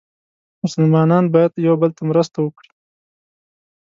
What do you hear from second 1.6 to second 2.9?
یو بل ته مرسته وکړي.